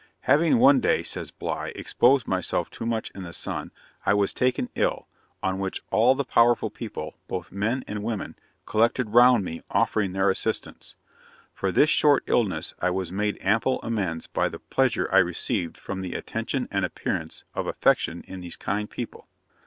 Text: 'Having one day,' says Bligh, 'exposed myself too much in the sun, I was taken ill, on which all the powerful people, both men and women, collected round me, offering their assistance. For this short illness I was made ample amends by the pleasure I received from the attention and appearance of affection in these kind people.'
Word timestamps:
'Having 0.21 0.57
one 0.57 0.79
day,' 0.79 1.03
says 1.03 1.29
Bligh, 1.29 1.71
'exposed 1.75 2.27
myself 2.27 2.71
too 2.71 2.87
much 2.87 3.11
in 3.11 3.21
the 3.21 3.33
sun, 3.33 3.71
I 4.03 4.15
was 4.15 4.33
taken 4.33 4.69
ill, 4.73 5.07
on 5.43 5.59
which 5.59 5.83
all 5.91 6.15
the 6.15 6.25
powerful 6.25 6.71
people, 6.71 7.13
both 7.27 7.51
men 7.51 7.83
and 7.87 8.03
women, 8.03 8.35
collected 8.65 9.11
round 9.13 9.45
me, 9.45 9.61
offering 9.69 10.13
their 10.13 10.31
assistance. 10.31 10.95
For 11.53 11.71
this 11.71 11.91
short 11.91 12.23
illness 12.25 12.73
I 12.79 12.89
was 12.89 13.11
made 13.11 13.37
ample 13.41 13.79
amends 13.83 14.25
by 14.25 14.49
the 14.49 14.57
pleasure 14.57 15.07
I 15.13 15.19
received 15.19 15.77
from 15.77 16.01
the 16.01 16.15
attention 16.15 16.67
and 16.71 16.83
appearance 16.83 17.43
of 17.53 17.67
affection 17.67 18.23
in 18.27 18.41
these 18.41 18.55
kind 18.55 18.89
people.' 18.89 19.25